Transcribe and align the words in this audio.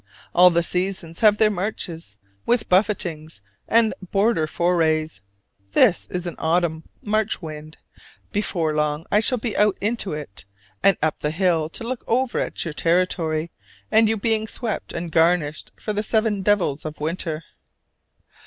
All 0.33 0.49
the 0.49 0.63
seasons 0.63 1.19
have 1.19 1.37
their 1.37 1.51
marches, 1.51 2.17
with 2.43 2.67
buffetings 2.67 3.43
and 3.67 3.93
border 4.09 4.47
forays: 4.47 5.21
this 5.73 6.07
is 6.07 6.25
an 6.25 6.33
autumn 6.39 6.85
march 7.03 7.39
wind; 7.39 7.77
before 8.31 8.73
long 8.75 9.05
I 9.11 9.19
shall 9.19 9.37
be 9.37 9.55
out 9.55 9.77
into 9.79 10.13
it, 10.13 10.43
and 10.81 10.97
up 11.03 11.19
the 11.19 11.29
hill 11.29 11.69
to 11.69 11.83
look 11.87 12.03
over 12.07 12.39
at 12.39 12.65
your 12.65 12.73
territory 12.73 13.51
and 13.91 14.09
you 14.09 14.17
being 14.17 14.47
swept 14.47 14.91
and 14.91 15.11
garnished 15.11 15.71
for 15.77 15.93
the 15.93 16.01
seven 16.01 16.41
devils 16.41 16.83
of 16.83 16.99
winter. 16.99 17.43